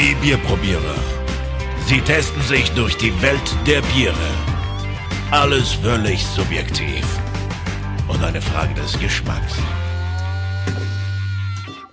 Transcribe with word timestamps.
Die 0.00 0.14
Bierprobierer. 0.14 0.94
Sie 1.86 2.00
testen 2.00 2.40
sich 2.44 2.70
durch 2.70 2.96
die 2.96 3.12
Welt 3.20 3.54
der 3.66 3.82
Biere. 3.82 4.14
Alles 5.30 5.72
völlig 5.72 6.24
subjektiv. 6.24 7.04
Und 8.08 8.24
eine 8.24 8.40
Frage 8.40 8.72
des 8.72 8.98
Geschmacks. 8.98 9.56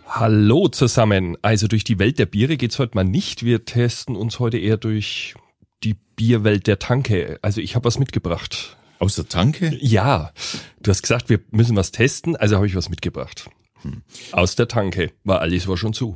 Hallo 0.05 0.69
zusammen. 0.69 1.35
Also 1.41 1.67
durch 1.67 1.83
die 1.83 1.99
Welt 1.99 2.17
der 2.17 2.27
Biere 2.27 2.55
geht's 2.55 2.79
heute 2.79 2.95
mal 2.95 3.03
nicht. 3.03 3.43
Wir 3.43 3.65
testen 3.65 4.15
uns 4.15 4.39
heute 4.39 4.57
eher 4.57 4.77
durch 4.77 5.35
die 5.83 5.95
Bierwelt 6.15 6.65
der 6.67 6.79
Tanke. 6.79 7.39
Also 7.41 7.59
ich 7.59 7.75
habe 7.75 7.83
was 7.83 7.99
mitgebracht. 7.99 8.77
Aus 8.99 9.15
der 9.15 9.27
Tanke? 9.27 9.77
Ja, 9.81 10.31
du 10.79 10.91
hast 10.91 11.01
gesagt, 11.01 11.27
wir 11.27 11.41
müssen 11.51 11.75
was 11.75 11.91
testen, 11.91 12.37
also 12.37 12.55
habe 12.55 12.67
ich 12.67 12.75
was 12.75 12.87
mitgebracht. 12.87 13.49
Hm. 13.81 14.01
Aus 14.31 14.55
der 14.55 14.69
Tanke, 14.69 15.11
weil 15.25 15.39
alles 15.39 15.67
war 15.67 15.75
schon 15.75 15.91
zu. 15.91 16.15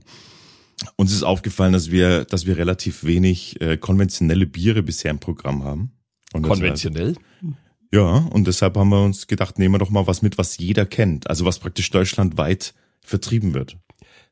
Uns 0.96 1.14
ist 1.14 1.24
aufgefallen, 1.24 1.74
dass 1.74 1.92
wir, 1.92 2.26
dass 2.26 2.46
wir 2.46 2.58
relativ 2.58 3.04
wenig 3.04 3.60
äh, 3.62 3.78
konventionelle 3.78 4.48
Biere 4.48 4.84
bisher 4.84 5.12
im 5.12 5.20
Programm 5.20 5.64
haben. 5.64 5.92
Und 6.34 6.44
Konventionell? 6.44 7.14
Deshalb, 7.14 7.58
ja, 7.94 8.28
und 8.32 8.48
deshalb 8.48 8.78
haben 8.78 8.90
wir 8.90 9.04
uns 9.04 9.28
gedacht, 9.28 9.60
nehmen 9.60 9.76
wir 9.76 9.80
doch 9.80 9.90
mal 9.90 10.08
was 10.08 10.22
mit, 10.22 10.38
was 10.38 10.58
jeder 10.58 10.86
kennt. 10.86 11.30
Also 11.30 11.46
was 11.46 11.60
praktisch 11.60 11.90
deutschlandweit 11.90 12.74
vertrieben 13.02 13.54
wird. 13.54 13.78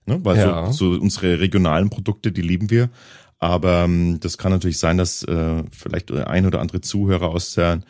Ne? 0.06 0.24
Weil 0.24 0.38
ja. 0.38 0.72
so, 0.72 0.94
so 0.94 1.02
unsere 1.02 1.40
regionalen 1.40 1.90
Produkte, 1.90 2.32
die 2.32 2.42
lieben 2.42 2.70
wir. 2.70 2.90
Aber 3.38 3.84
ähm, 3.84 4.20
das 4.22 4.38
kann 4.38 4.52
natürlich 4.52 4.80
sein, 4.80 4.98
dass 4.98 5.24
äh, 5.24 5.64
vielleicht 5.72 6.12
ein 6.12 6.46
oder 6.46 6.62
andere 6.62 6.82
Zuhörer 6.82 7.30
aus 7.30 7.54
der 7.54 7.82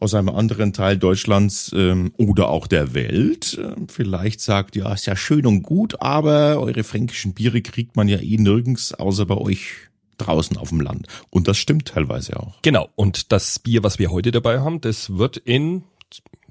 aus 0.00 0.14
einem 0.14 0.28
anderen 0.28 0.72
Teil 0.72 0.98
Deutschlands 0.98 1.72
ähm, 1.74 2.12
oder 2.16 2.48
auch 2.48 2.66
der 2.66 2.94
Welt 2.94 3.58
äh, 3.58 3.74
vielleicht 3.88 4.40
sagt, 4.40 4.76
ja, 4.76 4.92
ist 4.92 5.06
ja 5.06 5.16
schön 5.16 5.46
und 5.46 5.62
gut, 5.62 6.00
aber 6.00 6.60
eure 6.60 6.84
fränkischen 6.84 7.34
Biere 7.34 7.62
kriegt 7.62 7.96
man 7.96 8.08
ja 8.08 8.18
eh 8.18 8.36
nirgends, 8.36 8.92
außer 8.94 9.26
bei 9.26 9.36
euch 9.36 9.72
draußen 10.18 10.56
auf 10.56 10.68
dem 10.70 10.80
Land. 10.80 11.08
Und 11.30 11.48
das 11.48 11.58
stimmt 11.58 11.88
teilweise 11.88 12.38
auch. 12.38 12.60
Genau. 12.62 12.88
Und 12.96 13.32
das 13.32 13.58
Bier, 13.58 13.82
was 13.82 13.98
wir 13.98 14.10
heute 14.10 14.30
dabei 14.30 14.60
haben, 14.60 14.80
das 14.80 15.16
wird 15.16 15.36
in, 15.36 15.84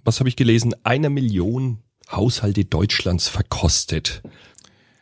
was 0.03 0.19
habe 0.19 0.29
ich 0.29 0.35
gelesen, 0.35 0.75
einer 0.83 1.09
Million 1.09 1.79
Haushalte 2.11 2.65
Deutschlands 2.65 3.27
verkostet. 3.27 4.21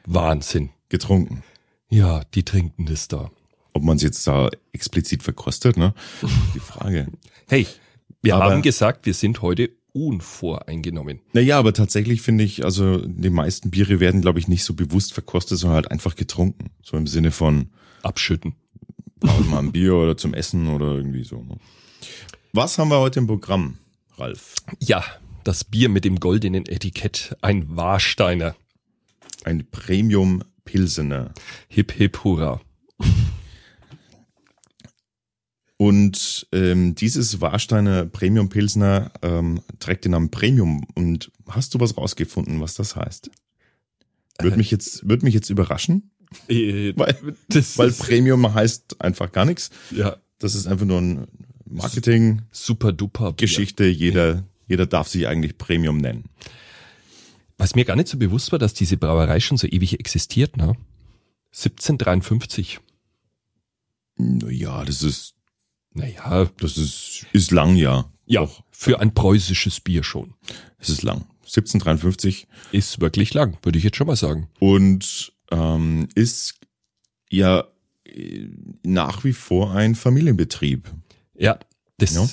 Wahnsinn. 0.05 0.69
Getrunken. 0.89 1.43
Ja, 1.89 2.21
die 2.33 2.43
trinken 2.43 2.85
das 2.85 3.07
da. 3.07 3.31
Ob 3.73 3.83
man 3.83 3.97
es 3.97 4.03
jetzt 4.03 4.27
da 4.27 4.49
explizit 4.71 5.23
verkostet, 5.23 5.77
ne? 5.77 5.93
Die 6.53 6.59
Frage. 6.59 7.07
Hey, 7.47 7.67
wir 8.21 8.35
aber, 8.35 8.51
haben 8.51 8.61
gesagt, 8.61 9.05
wir 9.05 9.13
sind 9.13 9.41
heute 9.41 9.71
unvoreingenommen. 9.93 11.19
Naja, 11.33 11.59
aber 11.59 11.73
tatsächlich 11.73 12.21
finde 12.21 12.43
ich, 12.43 12.63
also 12.63 12.97
die 12.97 13.29
meisten 13.29 13.71
Biere 13.71 13.99
werden, 13.99 14.21
glaube 14.21 14.39
ich, 14.39 14.47
nicht 14.47 14.63
so 14.63 14.73
bewusst 14.73 15.13
verkostet, 15.13 15.57
sondern 15.57 15.75
halt 15.75 15.91
einfach 15.91 16.15
getrunken. 16.15 16.71
So 16.81 16.97
im 16.97 17.07
Sinne 17.07 17.31
von 17.31 17.69
abschütten. 18.03 18.55
Mal 19.21 19.59
ein 19.59 19.71
Bier 19.71 19.95
oder 19.95 20.17
zum 20.17 20.33
Essen 20.33 20.67
oder 20.67 20.95
irgendwie 20.95 21.23
so. 21.23 21.43
Ne? 21.43 21.57
Was 22.53 22.77
haben 22.77 22.89
wir 22.89 22.99
heute 22.99 23.19
im 23.19 23.27
Programm, 23.27 23.77
Ralf? 24.17 24.55
Ja, 24.79 25.03
das 25.43 25.63
Bier 25.63 25.89
mit 25.89 26.05
dem 26.05 26.19
goldenen 26.19 26.65
Etikett, 26.65 27.35
ein 27.41 27.75
Warsteiner. 27.75 28.55
Ein 29.43 29.65
Premium 29.69 30.43
Pilsener. 30.65 31.33
Hip 31.67 31.91
hip 31.91 32.23
hurra. 32.23 32.61
Und 35.81 36.45
ähm, 36.51 36.93
dieses 36.93 37.41
Warsteiner 37.41 38.05
Premium 38.05 38.49
Pilsner 38.49 39.11
ähm, 39.23 39.61
trägt 39.79 40.05
den 40.05 40.11
Namen 40.11 40.29
Premium. 40.29 40.85
Und 40.93 41.31
hast 41.47 41.73
du 41.73 41.79
was 41.79 41.97
rausgefunden, 41.97 42.61
was 42.61 42.75
das 42.75 42.95
heißt? 42.95 43.31
Würde 44.37 44.53
äh, 44.53 44.57
mich 44.57 44.69
jetzt, 44.69 45.09
würde 45.09 45.25
mich 45.25 45.33
jetzt 45.33 45.49
überraschen. 45.49 46.11
Äh, 46.47 46.93
weil, 46.95 47.17
weil 47.77 47.91
Premium 47.93 48.53
heißt 48.53 49.01
einfach 49.01 49.31
gar 49.31 49.45
nichts. 49.45 49.71
Ja. 49.89 50.17
Das 50.37 50.53
ist 50.53 50.67
einfach 50.67 50.85
nur 50.85 51.01
ein 51.01 51.27
Marketing. 51.65 52.43
Super 52.51 52.91
duper. 52.91 53.33
Geschichte. 53.33 53.85
Jeder, 53.85 54.43
jeder 54.67 54.85
darf 54.85 55.07
sich 55.07 55.25
eigentlich 55.25 55.57
Premium 55.57 55.97
nennen. 55.97 56.25
Was 57.57 57.73
mir 57.73 57.85
gar 57.85 57.95
nicht 57.95 58.07
so 58.07 58.19
bewusst 58.19 58.51
war, 58.51 58.59
dass 58.59 58.75
diese 58.75 58.97
Brauerei 58.97 59.39
schon 59.39 59.57
so 59.57 59.65
ewig 59.65 59.99
existiert, 59.99 60.57
ne? 60.57 60.75
1753. 61.53 62.79
Ja, 64.47 64.85
das 64.85 65.01
ist 65.01 65.33
naja, 65.93 66.49
das 66.57 66.77
ist, 66.77 67.25
ist 67.33 67.51
lang, 67.51 67.75
ja. 67.75 68.05
Ja, 68.25 68.41
Doch. 68.41 68.63
für 68.71 68.99
ein 68.99 69.13
preußisches 69.13 69.81
Bier 69.81 70.03
schon. 70.03 70.33
Es 70.77 70.89
ist 70.89 71.03
lang. 71.03 71.25
1753. 71.41 72.47
Ist 72.71 73.01
wirklich 73.01 73.33
lang, 73.33 73.57
würde 73.61 73.77
ich 73.77 73.83
jetzt 73.83 73.97
schon 73.97 74.07
mal 74.07 74.15
sagen. 74.15 74.47
Und 74.59 75.33
ähm, 75.51 76.07
ist 76.15 76.55
ja 77.29 77.65
äh, 78.05 78.47
nach 78.83 79.23
wie 79.23 79.33
vor 79.33 79.73
ein 79.73 79.95
Familienbetrieb. 79.95 80.89
Ja, 81.37 81.59
das 81.97 82.15
ja. 82.15 82.27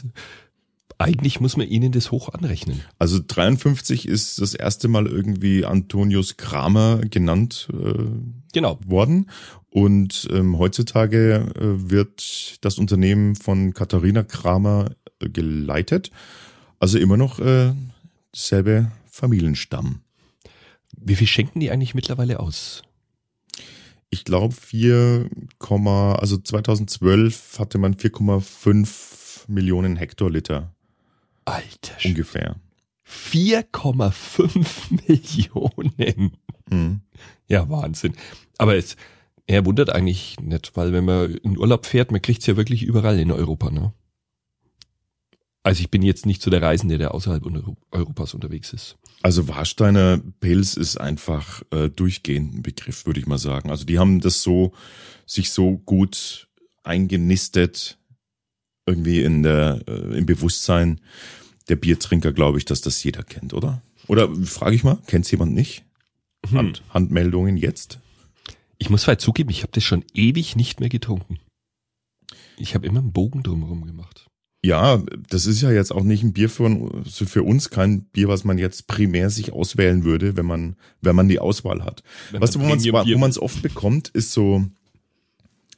Eigentlich 0.99 1.41
muss 1.41 1.57
man 1.57 1.69
ihnen 1.69 1.93
das 1.93 2.11
hoch 2.11 2.29
anrechnen. 2.29 2.83
Also 2.99 3.21
53 3.25 4.07
ist 4.07 4.41
das 4.41 4.55
erste 4.55 4.89
Mal 4.89 5.07
irgendwie 5.07 5.65
Antonius 5.65 6.37
Kramer 6.37 6.99
genannt 6.99 7.69
äh, 7.73 8.05
genau. 8.53 8.79
worden 8.85 9.31
und 9.71 10.29
ähm, 10.33 10.59
heutzutage 10.59 11.53
äh, 11.55 11.91
wird 11.91 12.65
das 12.65 12.79
Unternehmen 12.79 13.37
von 13.37 13.75
Katharina 13.75 14.25
Kramer 14.25 14.91
äh, 15.21 15.29
geleitet. 15.29 16.11
Also 16.81 16.99
immer 16.99 17.17
noch 17.17 17.39
äh, 17.39 17.73
selbe 18.35 18.91
Familienstamm. 19.11 20.01
Wie 20.97 21.17
viel 21.17 21.27
schenken 21.27 21.61
die 21.61 21.71
eigentlich 21.71 21.95
mittlerweile 21.95 22.41
aus? 22.41 22.83
Ich 24.11 24.25
glaube 24.25 24.55
4, 24.55 25.29
also 25.61 26.39
2012 26.39 27.59
hatte 27.59 27.79
man 27.79 27.95
4,5 27.95 29.49
Millionen 29.49 29.97
Hektoliter. 29.97 30.73
Alter. 31.49 31.97
Ungefähr. 32.05 32.57
4,5 33.07 34.67
Millionen. 35.09 36.37
Mhm. 36.71 37.01
Ja, 37.49 37.69
Wahnsinn. 37.71 38.15
Aber 38.59 38.77
es, 38.77 38.97
er 39.47 39.65
wundert 39.65 39.91
eigentlich 39.91 40.39
nicht, 40.41 40.77
weil 40.77 40.93
wenn 40.93 41.07
man 41.07 41.35
in 41.37 41.57
Urlaub 41.57 41.87
fährt, 41.87 42.13
man 42.13 42.21
kriegt's 42.21 42.47
ja 42.47 42.57
wirklich 42.57 42.83
überall 42.83 43.19
in 43.19 43.33
Europa, 43.33 43.71
ne? 43.71 43.93
Also 45.63 45.81
ich 45.81 45.91
bin 45.91 46.03
jetzt 46.03 46.25
nicht 46.25 46.41
so 46.41 46.51
der 46.51 46.63
Reisende, 46.63 46.97
der 46.97 47.15
außerhalb 47.15 47.45
Europas 47.91 48.33
unterwegs 48.33 48.73
ist. 48.73 48.97
Also 49.23 49.49
Warsteiner 49.49 50.19
Pils 50.41 50.77
ist 50.77 50.99
einfach 50.99 51.63
äh, 51.73 51.91
durchgehend 51.91 52.55
ein 52.55 52.63
Begriff, 52.63 53.05
würde 53.05 53.21
ich 53.21 53.27
mal 53.27 53.39
sagen. 53.39 53.71
Also 53.71 53.85
die 53.85 53.99
haben 53.99 54.21
das 54.21 54.43
so, 54.43 54.73
sich 55.27 55.51
so 55.51 55.79
gut 55.79 56.49
eingenistet, 56.85 57.98
irgendwie 58.89 59.23
in 59.23 59.43
der, 59.43 59.81
äh, 59.87 60.19
im 60.19 60.27
Bewusstsein 60.27 61.01
der 61.69 61.77
Biertrinker, 61.77 62.33
glaube 62.33 62.59
ich, 62.59 62.65
dass 62.65 62.81
das 62.81 63.03
jeder 63.03 63.23
kennt, 63.23 63.55
oder? 63.55 63.83
Oder 64.07 64.35
frage 64.45 64.75
ich 64.75 64.85
mal, 64.85 64.99
kennt's 65.07 65.31
jemand 65.31 65.55
nicht? 65.55 65.85
Hm. 66.49 66.59
Hand, 66.59 66.83
Handmeldungen 66.91 67.57
jetzt? 67.57 68.01
Ich 68.79 68.91
muss 68.91 69.05
vielleicht 69.05 69.21
zugeben, 69.21 69.51
ich 69.51 69.63
habe 69.63 69.73
das 69.73 69.85
schon 69.85 70.05
ewig 70.15 70.57
nicht 70.57 70.81
mehr 70.81 70.89
getrunken. 70.89 71.39
Ich 72.57 72.75
habe 72.75 72.87
immer 72.87 73.01
einen 73.01 73.13
Bogen 73.13 73.43
drumherum 73.43 73.87
gemacht. 73.87 74.27
Ja, 74.65 75.01
das 75.29 75.47
ist 75.47 75.63
ja 75.63 75.71
jetzt 75.71 75.93
auch 75.93 76.03
nicht 76.03 76.25
ein 76.25 76.33
Bier 76.33 76.51
für, 76.51 77.05
für 77.05 77.43
uns, 77.45 77.71
kein 77.71 78.03
Bier, 78.07 78.27
was 78.27 78.45
man 78.45 78.59
jetzt 78.59 78.89
primär 78.89 79.31
sich 79.31 79.53
auswählen 79.53 80.03
würde, 80.05 80.37
wenn 80.37 80.47
man, 80.47 80.77
wenn 81.01 81.15
man 81.15 81.29
die 81.29 81.39
Auswahl 81.39 81.85
hat. 81.85 82.03
Wenn 82.33 82.41
weißt 82.41 82.57
du, 82.57 82.61
wo 82.61 83.19
man 83.19 83.31
es 83.31 83.39
oft 83.39 83.63
bekommt, 83.63 84.09
ist 84.09 84.33
so, 84.33 84.65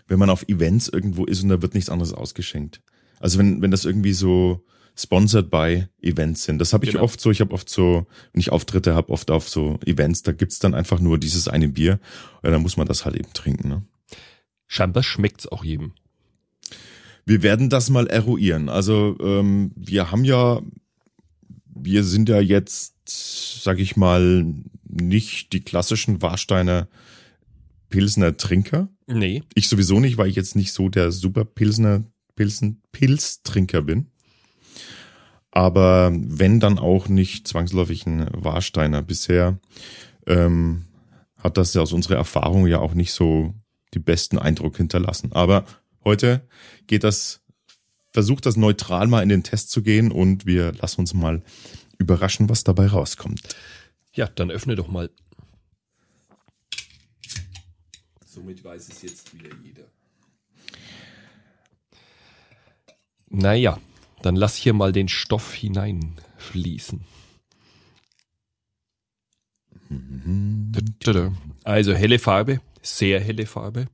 wenn 0.08 0.18
man 0.18 0.30
auf 0.30 0.48
Events 0.48 0.88
irgendwo 0.88 1.26
ist 1.26 1.42
und 1.42 1.50
da 1.50 1.60
wird 1.60 1.74
nichts 1.74 1.90
anderes 1.90 2.14
ausgeschenkt. 2.14 2.80
Also 3.20 3.38
wenn, 3.38 3.62
wenn 3.62 3.70
das 3.70 3.84
irgendwie 3.84 4.12
so, 4.12 4.64
sponsored 5.00 5.50
by 5.50 5.86
Events 6.02 6.44
sind. 6.44 6.58
Das 6.58 6.72
habe 6.72 6.84
ich 6.84 6.92
genau. 6.92 7.04
oft 7.04 7.20
so, 7.20 7.30
ich 7.30 7.40
habe 7.40 7.54
oft 7.54 7.68
so, 7.68 8.06
wenn 8.32 8.40
ich 8.40 8.52
Auftritte 8.52 8.94
habe, 8.94 9.10
oft 9.10 9.30
auf 9.30 9.48
so 9.48 9.78
Events, 9.86 10.22
da 10.22 10.32
gibt's 10.32 10.58
dann 10.58 10.74
einfach 10.74 11.00
nur 11.00 11.18
dieses 11.18 11.48
eine 11.48 11.68
Bier. 11.68 12.00
Ja, 12.42 12.50
dann 12.50 12.62
muss 12.62 12.76
man 12.76 12.86
das 12.86 13.04
halt 13.04 13.16
eben 13.16 13.32
trinken. 13.32 13.68
Ne? 13.68 13.82
Scheinbar 14.66 15.02
schmeckt's 15.02 15.46
auch 15.46 15.64
jedem. 15.64 15.92
Wir 17.24 17.42
werden 17.42 17.70
das 17.70 17.90
mal 17.90 18.06
eruieren. 18.06 18.68
Also 18.68 19.16
ähm, 19.20 19.72
wir 19.76 20.10
haben 20.10 20.24
ja, 20.24 20.60
wir 21.66 22.04
sind 22.04 22.28
ja 22.28 22.40
jetzt, 22.40 22.94
sag 23.62 23.78
ich 23.78 23.96
mal, 23.96 24.46
nicht 24.84 25.52
die 25.52 25.60
klassischen 25.60 26.22
Warsteiner 26.22 26.88
Pilsner 27.88 28.36
Trinker. 28.36 28.88
Nee. 29.06 29.42
Ich 29.54 29.68
sowieso 29.68 29.98
nicht, 30.00 30.16
weil 30.16 30.28
ich 30.28 30.36
jetzt 30.36 30.56
nicht 30.56 30.72
so 30.72 30.88
der 30.88 31.10
super 31.10 31.44
Pilsner 31.44 32.04
Pilsen 32.40 32.80
Pilztrinker 32.90 33.82
bin 33.82 34.10
aber 35.50 36.12
wenn 36.14 36.60
dann 36.60 36.78
auch 36.78 37.08
nicht 37.08 37.48
zwangsläufig 37.48 38.06
ein 38.06 38.28
Warsteiner. 38.32 39.02
Bisher 39.02 39.58
ähm, 40.26 40.86
hat 41.36 41.56
das 41.56 41.74
ja 41.74 41.82
aus 41.82 41.92
unserer 41.92 42.16
Erfahrung 42.16 42.66
ja 42.66 42.78
auch 42.78 42.94
nicht 42.94 43.12
so 43.12 43.54
die 43.94 43.98
besten 43.98 44.38
Eindruck 44.38 44.76
hinterlassen. 44.76 45.32
Aber 45.32 45.64
heute 46.04 46.46
geht 46.86 47.02
das, 47.02 47.40
versucht 48.12 48.46
das 48.46 48.56
neutral 48.56 49.08
mal 49.08 49.22
in 49.22 49.28
den 49.28 49.42
Test 49.42 49.70
zu 49.70 49.82
gehen 49.82 50.12
und 50.12 50.46
wir 50.46 50.72
lassen 50.74 51.00
uns 51.00 51.14
mal 51.14 51.42
überraschen, 51.98 52.48
was 52.48 52.62
dabei 52.62 52.86
rauskommt. 52.86 53.42
Ja, 54.12 54.28
dann 54.28 54.50
öffne 54.50 54.76
doch 54.76 54.88
mal. 54.88 55.10
Somit 58.24 58.62
weiß 58.62 58.88
es 58.88 59.02
jetzt 59.02 59.34
wieder 59.34 59.50
jeder. 59.64 59.84
Naja, 63.30 63.80
dann 64.22 64.36
lass 64.36 64.56
hier 64.56 64.74
mal 64.74 64.92
den 64.92 65.08
Stoff 65.08 65.54
hineinfließen. 65.54 67.00
Also 71.64 71.94
helle 71.94 72.18
Farbe, 72.18 72.60
sehr 72.82 73.20
helle 73.20 73.46
Farbe. 73.46 73.86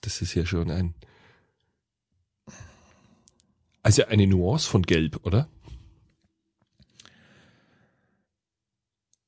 Das 0.00 0.22
ist 0.22 0.34
ja 0.34 0.46
schon 0.46 0.70
ein. 0.70 0.94
Also 3.82 4.04
eine 4.06 4.26
Nuance 4.26 4.68
von 4.68 4.82
Gelb, 4.82 5.24
oder? 5.24 5.48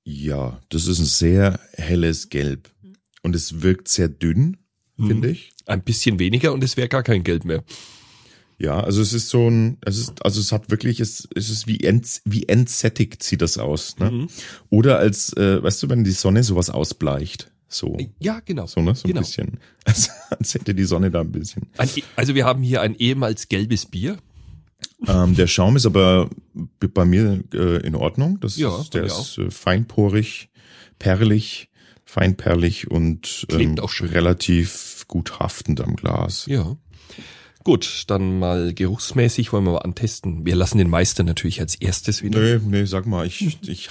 Ja, 0.04 0.60
das 0.70 0.86
ist 0.86 0.98
ein 0.98 1.04
sehr 1.04 1.60
helles 1.74 2.30
Gelb. 2.30 2.70
Und 3.22 3.36
es 3.36 3.62
wirkt 3.62 3.88
sehr 3.88 4.08
dünn, 4.08 4.56
mhm. 4.96 5.06
finde 5.06 5.30
ich. 5.30 5.52
Ein 5.66 5.82
bisschen 5.82 6.18
weniger 6.18 6.52
und 6.52 6.64
es 6.64 6.76
wäre 6.76 6.88
gar 6.88 7.02
kein 7.02 7.24
Gelb 7.24 7.44
mehr. 7.44 7.62
Ja, 8.60 8.78
also 8.78 9.00
es 9.00 9.14
ist 9.14 9.30
so 9.30 9.48
ein, 9.48 9.78
es 9.86 9.96
ist, 9.96 10.22
also 10.22 10.38
es 10.38 10.52
hat 10.52 10.70
wirklich, 10.70 11.00
es, 11.00 11.26
es 11.34 11.48
ist 11.48 11.66
wie, 11.66 11.80
ent, 11.80 12.20
wie 12.26 12.46
entsättigt 12.46 13.22
sieht 13.22 13.40
das 13.40 13.56
aus. 13.56 13.98
Ne? 13.98 14.10
Mhm. 14.10 14.28
Oder 14.68 14.98
als, 14.98 15.32
äh, 15.32 15.62
weißt 15.62 15.82
du, 15.82 15.88
wenn 15.88 16.04
die 16.04 16.10
Sonne 16.10 16.44
sowas 16.44 16.68
ausbleicht. 16.68 17.50
So. 17.68 17.96
Ja, 18.18 18.40
genau. 18.44 18.66
So, 18.66 18.82
ne? 18.82 18.94
So 18.94 19.08
genau. 19.08 19.20
ein 19.20 19.22
bisschen. 19.22 19.60
Als, 19.84 20.10
als 20.28 20.54
hätte 20.54 20.74
die 20.74 20.84
Sonne 20.84 21.10
da 21.10 21.20
ein 21.22 21.32
bisschen. 21.32 21.68
Ein, 21.78 21.88
e, 21.96 22.02
also 22.16 22.34
wir 22.34 22.44
haben 22.44 22.62
hier 22.62 22.82
ein 22.82 22.94
ehemals 22.96 23.48
gelbes 23.48 23.86
Bier. 23.86 24.18
Ähm, 25.06 25.34
der 25.34 25.46
Schaum 25.46 25.76
ist 25.76 25.86
aber 25.86 26.28
bei 26.78 27.04
mir 27.04 27.42
äh, 27.54 27.86
in 27.86 27.94
Ordnung. 27.94 28.40
Das 28.40 28.56
ja, 28.56 28.78
ist, 28.78 28.92
der 28.92 29.04
ist 29.04 29.38
äh, 29.38 29.50
feinporig, 29.50 30.50
perlig, 30.98 31.70
feinperlig 32.04 32.90
und 32.90 33.46
ähm, 33.50 33.76
relativ 34.00 35.06
gut 35.08 35.38
haftend 35.38 35.80
am 35.80 35.96
Glas. 35.96 36.44
Ja. 36.46 36.76
Gut, 37.62 38.04
dann 38.06 38.38
mal 38.38 38.72
geruchsmäßig 38.72 39.52
wollen 39.52 39.64
wir 39.64 39.72
mal 39.72 39.78
antesten. 39.78 40.46
Wir 40.46 40.56
lassen 40.56 40.78
den 40.78 40.88
Meister 40.88 41.24
natürlich 41.24 41.60
als 41.60 41.74
erstes 41.74 42.22
wieder. 42.22 42.40
Nee, 42.40 42.60
nee, 42.64 42.84
sag 42.86 43.06
mal, 43.06 43.26
ich, 43.26 43.42
ich, 43.42 43.68
ich, 43.68 43.90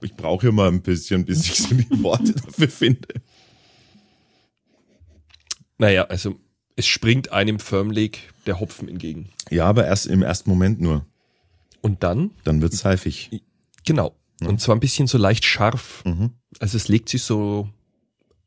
ich 0.00 0.14
brauche 0.14 0.42
hier 0.42 0.52
mal 0.52 0.68
ein 0.68 0.82
bisschen, 0.82 1.24
bis 1.24 1.44
ich 1.44 1.56
so 1.56 1.74
die 1.74 2.02
Worte 2.02 2.32
dafür 2.32 2.68
finde. 2.68 3.08
Naja, 5.78 6.04
also 6.04 6.38
es 6.76 6.86
springt 6.86 7.32
einem 7.32 7.58
förmlich 7.58 8.28
der 8.46 8.60
Hopfen 8.60 8.88
entgegen. 8.88 9.30
Ja, 9.50 9.66
aber 9.66 9.86
erst 9.86 10.06
im 10.06 10.22
ersten 10.22 10.48
Moment 10.50 10.80
nur. 10.80 11.04
Und 11.80 12.04
dann? 12.04 12.30
Dann 12.44 12.60
wird's 12.62 12.78
seifig. 12.78 13.42
Genau. 13.84 14.14
Ja. 14.40 14.48
Und 14.48 14.60
zwar 14.60 14.76
ein 14.76 14.80
bisschen 14.80 15.08
so 15.08 15.18
leicht 15.18 15.44
scharf. 15.44 16.04
Mhm. 16.04 16.30
Also 16.60 16.76
es 16.76 16.86
legt 16.86 17.08
sich 17.08 17.24
so, 17.24 17.68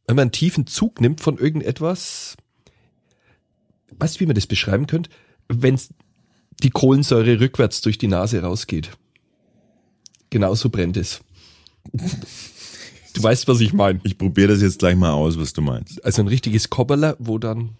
wenn 0.07 0.15
man 0.15 0.23
einen 0.23 0.31
tiefen 0.31 0.65
Zug 0.65 1.01
nimmt 1.01 1.19
von 1.19 1.37
irgendetwas, 1.37 2.37
weißt 3.99 4.15
du, 4.15 4.19
wie 4.21 4.25
man 4.25 4.35
das 4.35 4.47
beschreiben 4.47 4.87
könnte? 4.87 5.09
Wenn 5.47 5.79
die 6.63 6.69
Kohlensäure 6.69 7.39
rückwärts 7.39 7.81
durch 7.81 7.97
die 7.97 8.07
Nase 8.07 8.41
rausgeht. 8.41 8.91
Genauso 10.29 10.69
brennt 10.69 10.97
es. 10.97 11.21
Du 13.13 13.23
weißt, 13.23 13.47
was 13.47 13.59
ich 13.59 13.73
meine. 13.73 13.99
Ich 14.03 14.17
probiere 14.17 14.53
das 14.53 14.61
jetzt 14.61 14.79
gleich 14.79 14.95
mal 14.95 15.11
aus, 15.11 15.37
was 15.37 15.53
du 15.53 15.61
meinst. 15.61 16.03
Also 16.05 16.21
ein 16.21 16.27
richtiges 16.27 16.69
Kobberler, 16.69 17.17
wo 17.19 17.37
dann 17.37 17.71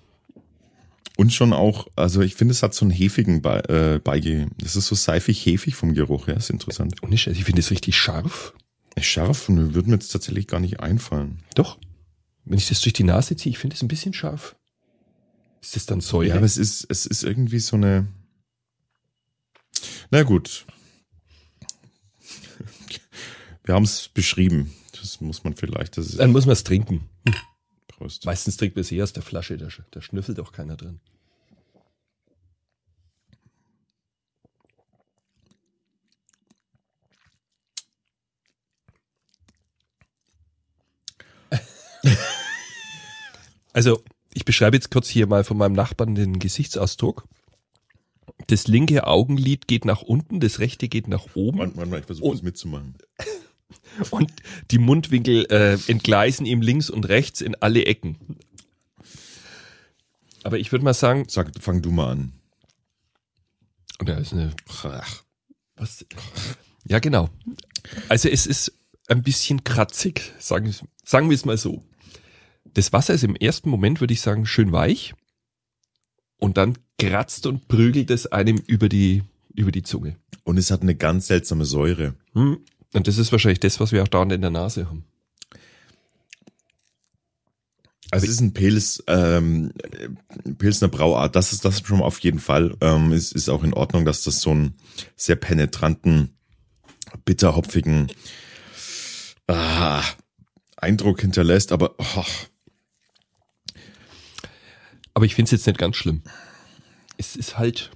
und 1.18 1.32
schon 1.32 1.54
auch, 1.54 1.88
also 1.96 2.22
ich 2.22 2.36
finde, 2.36 2.54
es 2.54 2.64
hat 2.64 2.74
so 2.74 2.84
einen 2.84 2.92
hefigen 2.92 3.42
Be 3.44 3.70
äh, 3.70 4.00
Beige. 4.00 4.48
Das 4.58 4.76
ist 4.76 4.88
so 4.88 4.96
seifig-hefig 4.96 5.76
vom 5.76 5.94
Geruch, 5.94 6.28
ja, 6.28 6.34
ist 6.34 6.50
interessant. 6.50 7.04
Und 7.04 7.12
ich, 7.12 7.28
also 7.28 7.38
ich 7.38 7.46
finde 7.46 7.60
es 7.60 7.70
richtig 7.70 7.96
scharf. 7.96 8.54
Scharf? 9.00 9.48
Würde 9.48 9.88
mir 9.88 9.96
jetzt 9.96 10.10
tatsächlich 10.10 10.48
gar 10.48 10.60
nicht 10.60 10.80
einfallen. 10.80 11.40
Doch. 11.54 11.78
Wenn 12.46 12.58
ich 12.58 12.70
das 12.70 12.82
durch 12.82 12.94
die 12.94 13.04
Nase 13.04 13.36
ziehe, 13.36 13.52
ich 13.52 13.60
finde 13.60 13.76
es 13.76 13.84
ein 13.84 13.88
bisschen 13.88 14.14
scharf. 14.14 14.56
Ist 15.62 15.76
das 15.76 15.86
dann 15.86 16.02
Säure? 16.02 16.30
Ja, 16.30 16.36
aber 16.36 16.46
es 16.46 16.58
ist, 16.58 16.88
es 16.90 17.06
ist 17.06 17.24
irgendwie 17.24 17.60
so 17.60 17.76
eine. 17.76 18.08
Na 20.10 20.24
gut. 20.24 20.66
Wir 23.64 23.76
haben 23.76 23.84
es 23.84 24.10
beschrieben. 24.10 24.74
Das 25.00 25.22
muss 25.22 25.44
man 25.44 25.56
vielleicht. 25.56 25.98
Das 25.98 26.16
dann 26.18 26.32
muss 26.32 26.48
man 26.48 26.54
es 26.54 26.64
trinken. 26.64 27.08
Prost. 27.88 28.26
Meistens 28.26 28.58
trinkt 28.58 28.76
man 28.76 28.82
es 28.82 28.92
eh 28.92 29.04
aus 29.04 29.14
der 29.14 29.22
Flasche, 29.22 29.58
da, 29.58 29.68
da 29.92 30.02
schnüffelt 30.02 30.40
auch 30.40 30.52
keiner 30.52 30.76
drin. 30.76 31.00
also, 43.74 44.04
ich 44.34 44.46
beschreibe 44.46 44.78
jetzt 44.78 44.92
kurz 44.92 45.10
hier 45.10 45.28
mal 45.28 45.44
von 45.44 45.58
meinem 45.58 45.74
Nachbarn 45.74 46.16
den 46.16 46.40
Gesichtsausdruck. 46.40 47.28
Das 48.48 48.68
linke 48.68 49.08
Augenlid 49.08 49.68
geht 49.68 49.86
nach 49.86 50.02
unten, 50.02 50.40
das 50.40 50.60
rechte 50.60 50.88
geht 50.88 51.08
nach 51.08 51.36
oben. 51.36 51.58
Mann, 51.58 51.74
Mann, 51.76 52.00
ich 52.00 52.06
versuche 52.06 52.32
das 52.32 52.42
mitzumachen. 52.42 52.96
Und 54.10 54.32
die 54.72 54.80
Mundwinkel 54.80 55.46
äh, 55.50 55.78
entgleisen 55.88 56.46
ihm 56.46 56.62
links 56.62 56.90
und 56.90 57.08
rechts 57.08 57.42
in 57.42 57.56
alle 57.56 57.86
Ecken. 57.86 58.18
Aber 60.44 60.60
ich 60.60 60.72
würde 60.72 60.84
mal 60.84 60.94
sagen. 60.94 61.26
Sag, 61.28 61.52
fang 61.60 61.82
du 61.82 61.92
mal 61.92 62.12
an. 62.12 62.34
Und 64.00 64.10
da 64.10 64.18
ist 64.18 64.34
eine. 64.34 64.54
Was? 65.76 66.06
Ja, 66.86 67.00
genau. 67.00 67.30
Also 68.10 68.30
es 68.30 68.46
ist 68.48 68.74
ein 69.08 69.24
bisschen 69.24 69.64
kratzig, 69.64 70.34
sagen, 70.40 70.74
sagen 71.04 71.30
wir 71.30 71.36
es 71.36 71.46
mal 71.46 71.58
so. 71.58 71.84
Das 72.74 72.94
Wasser 72.94 73.14
ist 73.14 73.24
im 73.24 73.36
ersten 73.36 73.70
Moment, 73.70 74.00
würde 74.00 74.14
ich 74.14 74.22
sagen, 74.22 74.46
schön 74.46 74.72
weich. 74.72 75.14
Und 76.38 76.58
dann 76.58 76.78
kratzt 76.98 77.46
und 77.46 77.68
prügelt 77.68 78.10
es 78.10 78.28
einem 78.28 78.58
über 78.58 78.90
die, 78.90 79.24
über 79.54 79.72
die 79.72 79.84
Zunge. 79.84 80.16
Und 80.44 80.58
es 80.58 80.72
hat 80.72 80.82
eine 80.82 80.96
ganz 80.96 81.28
seltsame 81.28 81.66
Säure. 81.66 82.16
Hm. 82.34 82.58
Und 82.94 83.08
das 83.08 83.18
ist 83.18 83.32
wahrscheinlich 83.32 83.60
das, 83.60 83.80
was 83.80 83.92
wir 83.92 84.04
auch 84.04 84.08
da 84.08 84.24
in 84.24 84.30
der 84.30 84.50
Nase 84.50 84.88
haben. 84.88 85.06
Also 88.12 88.26
es 88.26 88.34
ist 88.34 88.42
ein 88.42 88.54
Pils, 88.54 89.02
ähm, 89.08 89.72
Pilsner 90.58 90.90
Brauart, 90.90 91.34
das 91.38 91.54
ist 91.54 91.64
das 91.64 91.80
schon 91.80 92.00
mal 92.00 92.06
auf 92.06 92.20
jeden 92.20 92.40
Fall. 92.40 92.76
Ähm, 92.82 93.14
es 93.14 93.32
ist 93.32 93.48
auch 93.48 93.64
in 93.64 93.74
Ordnung, 93.74 94.04
dass 94.04 94.24
das 94.24 94.42
so 94.42 94.52
einen 94.52 94.76
sehr 95.16 95.38
penetranten, 95.38 96.36
bitterhopfigen 97.24 98.12
ah, 99.48 100.04
Eindruck 100.76 101.22
hinterlässt, 101.22 101.72
aber 101.72 101.96
oh. 102.00 102.26
Aber 105.14 105.26
ich 105.26 105.36
finde 105.36 105.48
es 105.48 105.52
jetzt 105.52 105.68
nicht 105.68 105.80
ganz 105.80 105.96
schlimm. 105.96 106.24
Es 107.18 107.36
ist 107.36 107.58
halt 107.58 107.92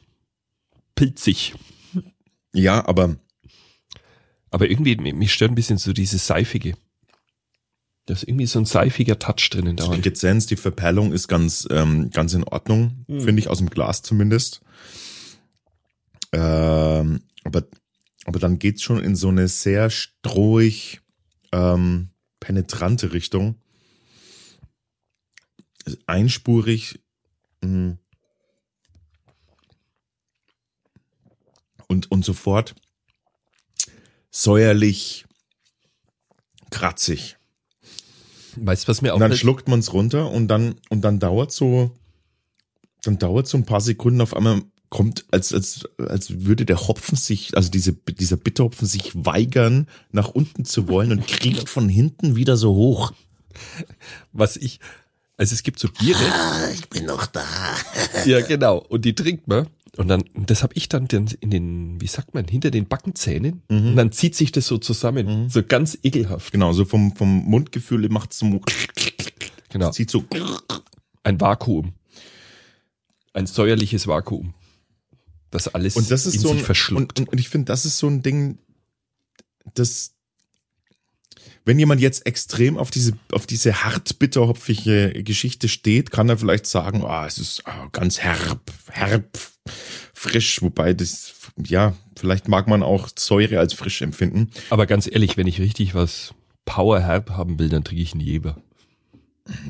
pilzig. 0.95 1.53
Ja, 2.53 2.85
aber 2.87 3.17
aber 4.55 4.69
irgendwie, 4.69 4.95
mich 4.95 5.33
stört 5.33 5.51
ein 5.51 5.55
bisschen 5.55 5.77
so 5.77 5.91
dieses 5.91 6.27
Seifige. 6.27 6.77
Da 8.05 8.13
ist 8.13 8.23
irgendwie 8.23 8.45
so 8.45 8.57
ein 8.57 8.63
seifiger 8.63 9.19
Touch 9.19 9.49
drinnen. 9.49 9.75
Die 9.75 10.01
Lizenz, 10.01 10.45
die 10.45 10.55
Verperlung 10.55 11.11
ist 11.11 11.27
ganz, 11.27 11.67
ähm, 11.71 12.09
ganz 12.11 12.33
in 12.33 12.45
Ordnung, 12.45 13.03
mhm. 13.07 13.19
finde 13.19 13.41
ich, 13.41 13.49
aus 13.49 13.57
dem 13.57 13.69
Glas 13.69 14.01
zumindest. 14.01 14.61
Ähm, 16.31 17.23
aber, 17.43 17.63
aber 18.23 18.39
dann 18.39 18.57
geht's 18.57 18.81
schon 18.81 19.03
in 19.03 19.17
so 19.17 19.27
eine 19.27 19.49
sehr 19.49 19.89
strohig, 19.89 21.01
ähm, 21.51 22.11
penetrante 22.39 23.11
Richtung. 23.11 23.55
Einspurig. 26.05 27.01
Mh. 27.65 27.97
Und, 31.87 32.11
und 32.11 32.25
sofort 32.25 32.75
säuerlich, 34.31 35.25
kratzig. 36.71 37.37
Weißt 38.55 38.83
du, 38.83 38.87
was 38.87 39.01
mir 39.01 39.13
auch. 39.13 39.15
Und 39.15 39.21
dann 39.21 39.35
schluckt 39.35 39.67
man 39.67 39.79
es 39.79 39.93
runter 39.93 40.31
und 40.31 40.47
dann, 40.47 40.75
und 40.89 41.01
dann 41.01 41.19
dauert 41.19 41.51
so, 41.51 41.91
dann 43.03 43.17
dauert 43.17 43.47
so 43.47 43.57
ein 43.57 43.65
paar 43.65 43.81
Sekunden 43.81 44.21
auf 44.21 44.35
einmal 44.35 44.61
kommt, 44.89 45.25
als, 45.31 45.53
als, 45.53 45.87
als 45.97 46.45
würde 46.45 46.65
der 46.65 46.87
Hopfen 46.87 47.17
sich, 47.17 47.55
also 47.55 47.69
diese, 47.69 47.93
dieser 47.93 48.37
Bitterhopfen 48.37 48.87
sich 48.87 49.11
weigern, 49.13 49.87
nach 50.11 50.29
unten 50.29 50.65
zu 50.65 50.87
wollen 50.87 51.11
und 51.11 51.27
kriegt 51.27 51.69
von 51.69 51.89
hinten 51.89 52.35
wieder 52.35 52.55
so 52.55 52.73
hoch. 52.75 53.11
Was 54.31 54.57
ich, 54.57 54.79
also 55.37 55.53
es 55.53 55.63
gibt 55.63 55.79
so 55.79 55.89
Biere. 55.89 56.23
Ah, 56.31 56.69
ich 56.73 56.89
bin 56.89 57.05
noch 57.05 57.25
da. 57.25 57.43
ja, 58.25 58.41
genau. 58.41 58.77
Und 58.77 59.05
die 59.05 59.15
trinkt 59.15 59.47
man. 59.47 59.67
Und 59.97 60.07
dann, 60.09 60.23
das 60.33 60.63
habe 60.63 60.73
ich 60.75 60.89
dann 60.89 61.07
in 61.39 61.49
den, 61.49 62.01
wie 62.01 62.07
sagt 62.07 62.33
man, 62.33 62.45
hinter 62.47 62.71
den 62.71 62.87
Backenzähnen. 62.87 63.61
Mhm. 63.69 63.89
Und 63.89 63.95
dann 63.95 64.11
zieht 64.11 64.35
sich 64.35 64.51
das 64.51 64.67
so 64.67 64.77
zusammen. 64.77 65.43
Mhm. 65.43 65.49
So 65.49 65.63
ganz 65.63 65.97
ekelhaft. 66.03 66.51
Genau, 66.51 66.73
so 66.73 66.85
vom, 66.85 67.15
vom 67.15 67.43
Mundgefühl 67.45 68.07
macht 68.09 68.31
es 68.31 68.39
so. 68.39 68.61
Genau. 69.69 69.91
Zieht 69.91 70.09
so. 70.09 70.25
Ein 71.23 71.39
Vakuum. 71.39 71.93
Ein 73.33 73.47
säuerliches 73.47 74.07
Vakuum. 74.07 74.53
Das 75.51 75.73
alles 75.73 75.95
und 75.95 76.11
das 76.11 76.25
ist 76.25 76.35
in 76.35 76.41
so 76.41 76.49
sich 76.49 76.59
ein, 76.59 76.65
verschluckt. 76.65 77.19
Und, 77.19 77.27
und, 77.27 77.33
und 77.33 77.39
ich 77.39 77.49
finde, 77.49 77.65
das 77.65 77.85
ist 77.85 77.97
so 77.97 78.07
ein 78.07 78.21
Ding, 78.21 78.57
das, 79.73 80.14
wenn 81.65 81.79
jemand 81.79 82.01
jetzt 82.01 82.25
extrem 82.25 82.77
auf 82.77 82.91
diese, 82.91 83.13
auf 83.31 83.47
diese 83.47 83.83
hartbitterhopfige 83.83 85.23
Geschichte 85.23 85.67
steht, 85.67 86.11
kann 86.11 86.29
er 86.29 86.37
vielleicht 86.37 86.67
sagen, 86.67 87.03
ah, 87.03 87.23
oh, 87.23 87.27
es 87.27 87.37
ist 87.39 87.63
oh, 87.65 87.89
ganz 87.91 88.19
herb, 88.19 88.61
herb, 88.89 89.37
frisch, 90.13 90.61
wobei 90.61 90.93
das, 90.93 91.33
ja, 91.57 91.95
vielleicht 92.15 92.47
mag 92.47 92.67
man 92.67 92.83
auch 92.83 93.09
Säure 93.17 93.59
als 93.59 93.73
frisch 93.73 94.01
empfinden. 94.01 94.51
Aber 94.69 94.85
ganz 94.85 95.07
ehrlich, 95.07 95.37
wenn 95.37 95.47
ich 95.47 95.59
richtig 95.59 95.95
was 95.95 96.33
Powerherb 96.65 97.31
haben 97.31 97.59
will, 97.59 97.69
dann 97.69 97.83
trinke 97.83 98.03
ich 98.03 98.13
einen 98.13 98.21
Jeber. 98.21 98.57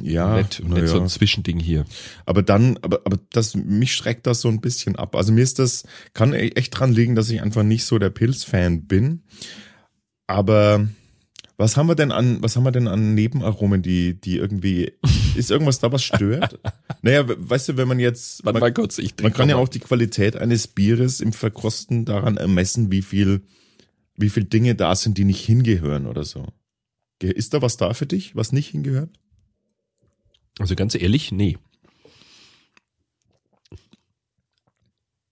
Ja, 0.02 0.38
nicht, 0.38 0.64
nicht 0.64 0.78
ja. 0.78 0.88
so 0.88 1.02
ein 1.02 1.10
Zwischending 1.10 1.60
hier. 1.60 1.86
Aber 2.26 2.42
dann, 2.42 2.78
aber, 2.82 3.02
aber 3.04 3.20
das, 3.32 3.56
mich 3.56 3.94
schreckt 3.94 4.26
das 4.26 4.40
so 4.40 4.48
ein 4.48 4.62
bisschen 4.62 4.96
ab. 4.96 5.16
Also 5.16 5.34
mir 5.34 5.42
ist 5.42 5.60
das, 5.60 5.84
kann 6.14 6.34
e-, 6.34 6.50
echt 6.50 6.78
dran 6.78 6.94
liegen, 6.94 7.16
dass 7.16 7.30
ich 7.30 7.42
einfach 7.42 7.64
nicht 7.64 7.84
so 7.84 8.00
der 8.00 8.10
Pilz-Fan 8.10 8.86
bin. 8.86 9.24
Aber 10.28 10.88
was 11.58 11.78
haben 11.78 11.88
wir 11.88 11.96
denn 11.96 12.12
an, 12.12 12.42
was 12.42 12.56
haben 12.56 12.64
wir 12.64 12.72
denn 12.72 12.88
an 12.88 13.14
Nebenaromen, 13.14 13.82
die, 13.82 14.20
die 14.20 14.38
irgendwie, 14.38 14.92
ist 15.36 15.52
irgendwas 15.52 15.80
da, 15.80 15.92
was 15.92 16.04
stört? 16.04 16.60
naja, 17.02 17.24
weißt 17.26 17.70
du, 17.70 17.78
wenn 17.78 17.88
man 17.88 18.00
jetzt, 18.00 18.44
man, 18.44 18.58
man, 18.58 18.74
kurz, 18.74 18.98
ich 18.98 19.14
man 19.22 19.34
kann 19.34 19.50
ja 19.50 19.56
auch 19.56 19.70
die 19.70 19.80
Qualität 19.80 20.36
eines 20.36 20.68
Bieres 20.68 21.22
im 21.22 21.34
Verkosten 21.34 22.06
daran 22.06 22.38
ermessen, 22.38 22.92
wie 22.92 23.02
viel, 23.02 23.42
wie 24.16 24.30
viel 24.30 24.44
Dinge 24.44 24.76
da 24.76 24.96
sind, 24.96 25.18
die 25.18 25.26
nicht 25.26 25.46
hingehören 25.46 26.08
oder 26.08 26.24
so. 26.24 26.48
Ist 27.22 27.54
da 27.54 27.62
was 27.62 27.78
da 27.78 27.94
für 27.94 28.06
dich, 28.06 28.36
was 28.36 28.52
nicht 28.52 28.70
hingehört? 28.70 29.10
Also 30.60 30.76
ganz 30.76 30.96
ehrlich, 30.96 31.32
nee. 31.32 31.58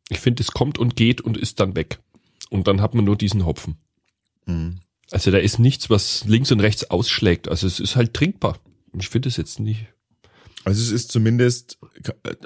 Ich 0.10 0.20
finde, 0.20 0.42
es 0.44 0.52
kommt 0.52 0.78
und 0.78 0.96
geht 0.96 1.22
und 1.22 1.38
ist 1.38 1.60
dann 1.60 1.76
weg. 1.76 2.00
Und 2.50 2.68
dann 2.68 2.82
hat 2.82 2.94
man 2.94 3.06
nur 3.06 3.18
diesen 3.18 3.46
Hopfen. 3.46 3.78
Mhm. 4.46 4.80
Also 5.14 5.30
da 5.30 5.38
ist 5.38 5.60
nichts, 5.60 5.92
was 5.92 6.26
links 6.26 6.52
und 6.52 6.60
rechts 6.60 6.90
ausschlägt. 6.90 7.48
Also 7.48 7.68
es 7.68 7.80
ist 7.80 7.96
halt 7.96 8.16
trinkbar. 8.16 8.58
Ich 8.98 9.10
finde 9.10 9.30
es 9.30 9.38
jetzt 9.38 9.60
nicht. 9.60 9.86
Also 10.64 10.82
es 10.82 10.90
ist 10.90 11.12
zumindest 11.12 11.78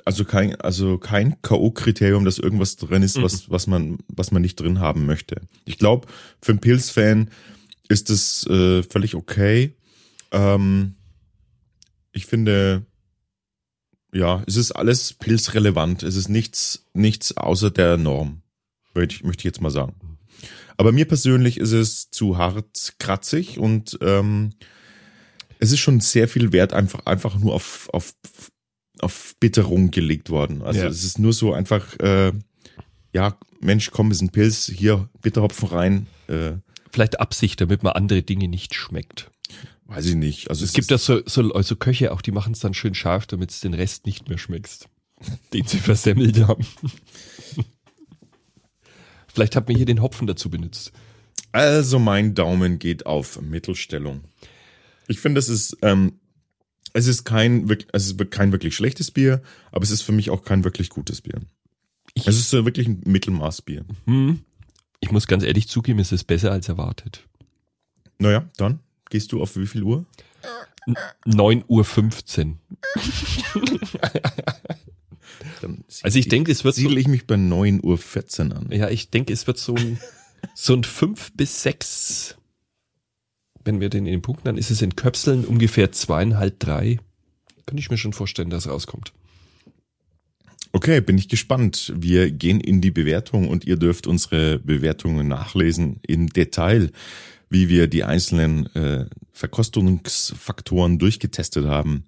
also 0.03 0.25
kein 0.25 0.59
also 0.59 0.97
kein 0.97 1.41
KO-Kriterium, 1.41 2.25
dass 2.25 2.39
irgendwas 2.39 2.75
drin 2.75 3.03
ist, 3.03 3.17
mhm. 3.17 3.24
was 3.24 3.50
was 3.50 3.67
man 3.67 4.00
was 4.09 4.31
man 4.31 4.41
nicht 4.41 4.59
drin 4.59 4.79
haben 4.81 5.05
möchte. 5.05 5.41
Ich 5.63 5.77
glaube, 5.77 6.07
für 6.41 6.51
einen 6.51 6.59
Pilz-Fan 6.59 7.29
ist 7.88 8.09
es 8.09 8.45
äh, 8.47 8.83
völlig 8.83 9.15
okay. 9.15 9.77
Ähm, 10.31 10.95
ich 12.12 12.25
finde, 12.25 12.86
ja, 14.12 14.43
es 14.45 14.57
ist 14.57 14.74
alles 14.74 15.13
pilzrelevant. 15.13 16.03
Es 16.03 16.17
ist 16.17 16.27
nichts, 16.27 16.86
nichts 16.93 17.38
außer 17.38 17.71
der 17.71 17.95
Norm, 17.95 18.41
möchte 18.93 19.15
ich, 19.15 19.24
möchte 19.24 19.41
ich 19.41 19.45
jetzt 19.45 19.62
mal 19.62 19.71
sagen. 19.71 20.16
Aber 20.77 20.91
mir 20.91 21.05
persönlich 21.05 21.57
ist 21.57 21.72
es 21.72 22.10
zu 22.12 22.38
hart 22.38 22.93
kratzig 23.00 23.57
und 23.57 23.98
ähm, 24.01 24.51
es 25.60 25.72
ist 25.72 25.79
schon 25.79 26.00
sehr 26.00 26.27
viel 26.27 26.51
Wert 26.53 26.74
einfach, 26.74 27.05
einfach 27.05 27.38
nur 27.39 27.53
auf, 27.53 27.89
auf, 27.91 28.13
auf 29.00 29.36
Bitterung 29.39 29.91
gelegt 29.91 30.29
worden. 30.29 30.62
Also 30.62 30.81
ja. 30.81 30.88
es 30.88 31.03
ist 31.03 31.19
nur 31.19 31.34
so 31.34 31.53
einfach, 31.53 32.00
äh, 32.00 32.31
ja, 33.13 33.38
Mensch, 33.60 33.91
komm, 33.91 34.12
ist 34.12 34.22
ein 34.22 34.29
Pilz, 34.29 34.72
hier 34.74 35.10
Bitterhopfen 35.22 35.69
rein. 35.69 36.07
Äh. 36.27 36.53
Vielleicht 36.91 37.19
Absicht, 37.19 37.60
damit 37.60 37.84
man 37.84 37.93
andere 37.93 38.22
Dinge 38.22 38.48
nicht 38.48 38.75
schmeckt. 38.75 39.31
Weiß 39.86 40.05
ich 40.05 40.15
nicht. 40.15 40.50
Also 40.50 40.63
es, 40.63 40.72
es 40.72 40.75
gibt 40.75 40.91
ja 40.91 40.98
so, 40.98 41.22
so 41.25 41.53
also 41.53 41.75
Köche 41.75 42.12
auch, 42.12 42.22
die 42.22 42.31
machen 42.31 42.53
es 42.53 42.60
dann 42.60 42.74
schön 42.74 42.93
scharf, 42.93 43.25
damit 43.25 43.51
es 43.51 43.62
den 43.62 43.74
Rest 43.74 44.05
nicht 44.05 44.29
mehr 44.29 44.38
schmeckst, 44.38 44.89
den 45.53 45.65
sie 45.65 45.79
versemmelt 45.79 46.46
haben. 46.46 46.65
Vielleicht 49.38 49.56
hat 49.56 49.67
mir 49.67 49.77
hier 49.77 49.86
den 49.86 50.01
Hopfen 50.01 50.25
dazu 50.25 50.50
benutzt. 50.50 50.91
Also 51.51 52.00
mein 52.00 52.34
Daumen 52.34 52.79
geht 52.79 53.06
auf 53.06 53.39
Mittelstellung. 53.39 54.22
Ich 55.08 55.20
finde, 55.20 55.38
es 55.38 55.48
ist, 55.48 55.77
ähm, 55.84 56.13
es 56.94 57.06
ist 57.06 57.24
kein, 57.24 57.70
es 57.94 58.08
ist 58.08 58.32
kein 58.32 58.51
wirklich 58.51 58.75
schlechtes 58.75 59.12
Bier, 59.12 59.44
aber 59.72 59.84
es 59.84 59.91
ist 59.91 60.01
für 60.01 60.12
mich 60.12 60.32
auch 60.32 60.44
kein 60.44 60.63
wirklich 60.63 60.89
gutes 60.89 61.22
Bier. 61.22 61.39
Ich, 62.15 62.27
es 62.27 62.39
ist 62.39 62.50
so 62.50 62.65
wirklich 62.65 62.88
ein 62.88 63.03
Mittelmaßbier. 63.06 63.86
Hm. 64.08 64.39
Ich 65.01 65.12
muss 65.12 65.27
ganz 65.27 65.44
ehrlich 65.44 65.67
zugeben, 65.67 66.00
es 66.00 66.12
ist 66.12 66.24
besser 66.24 66.51
als 66.51 66.67
erwartet. 66.67 67.24
Naja, 68.17 68.50
dann 68.58 68.79
Gehst 69.12 69.32
du 69.32 69.41
auf 69.41 69.56
wie 69.56 69.67
viel 69.67 69.84
Uhr? 69.84 70.06
9.15 71.25 72.56
Uhr. 72.56 72.58
also 76.03 76.19
ich 76.19 76.27
denke, 76.27 76.51
es 76.51 76.63
wird 76.63 76.75
siedle 76.75 76.93
so, 76.93 76.97
ich 76.97 77.07
mich 77.07 77.27
bei 77.27 77.35
9.14 77.35 78.49
Uhr 78.49 78.57
an. 78.57 78.71
Ja, 78.71 78.89
ich 78.89 79.09
denke, 79.09 79.33
es 79.33 79.47
wird 79.47 79.57
so 79.57 79.75
ein, 79.75 79.99
so 80.55 80.73
ein 80.73 80.83
5 80.83 81.33
bis 81.33 81.63
6. 81.63 82.35
Wenn 83.63 83.79
wir 83.79 83.89
den 83.89 84.05
in 84.05 84.13
den 84.13 84.21
Punkten, 84.21 84.45
dann 84.45 84.57
ist 84.57 84.71
es 84.71 84.81
in 84.81 84.95
Köpseln 84.95 85.45
ungefähr 85.45 85.91
zweieinhalb, 85.91 86.59
drei. 86.59 86.99
Könnte 87.65 87.81
ich 87.81 87.89
mir 87.89 87.97
schon 87.97 88.13
vorstellen, 88.13 88.49
dass 88.49 88.67
rauskommt. 88.67 89.13
Okay, 90.71 91.01
bin 91.01 91.17
ich 91.17 91.27
gespannt. 91.27 91.93
Wir 91.95 92.31
gehen 92.31 92.61
in 92.61 92.81
die 92.81 92.91
Bewertung 92.91 93.49
und 93.49 93.65
ihr 93.65 93.77
dürft 93.77 94.07
unsere 94.07 94.59
Bewertungen 94.59 95.27
nachlesen 95.27 95.99
im 96.03 96.27
Detail 96.27 96.91
wie 97.49 97.69
wir 97.69 97.87
die 97.87 98.03
einzelnen 98.03 98.73
äh, 98.75 99.05
Verkostungsfaktoren 99.31 100.99
durchgetestet 100.99 101.65
haben 101.65 102.05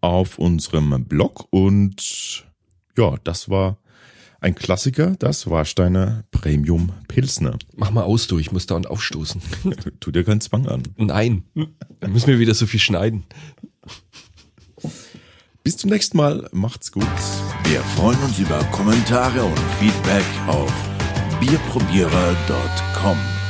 auf 0.00 0.38
unserem 0.38 1.04
Blog. 1.06 1.46
Und 1.50 2.44
ja, 2.96 3.16
das 3.24 3.48
war 3.48 3.78
ein 4.40 4.54
Klassiker, 4.54 5.14
das 5.18 5.48
Warsteiner 5.48 6.24
Premium 6.30 6.92
Pilsner. 7.06 7.58
Mach 7.76 7.90
mal 7.90 8.02
aus, 8.02 8.26
du, 8.26 8.38
ich 8.38 8.50
muss 8.50 8.66
da 8.66 8.74
und 8.74 8.88
aufstoßen. 8.88 9.40
tu 10.00 10.10
dir 10.10 10.24
keinen 10.24 10.40
Zwang 10.40 10.66
an. 10.66 10.82
Nein, 10.96 11.44
dann 12.00 12.12
müssen 12.12 12.26
wir 12.26 12.38
wieder 12.38 12.54
so 12.54 12.66
viel 12.66 12.80
schneiden. 12.80 13.24
Bis 15.62 15.76
zum 15.76 15.90
nächsten 15.90 16.16
Mal, 16.16 16.48
macht's 16.50 16.90
gut. 16.90 17.06
Wir 17.64 17.80
freuen 17.96 18.18
uns 18.18 18.38
über 18.40 18.58
Kommentare 18.72 19.44
und 19.44 19.58
Feedback 19.78 20.24
auf 20.48 20.72
bierprobierer.com. 21.38 23.41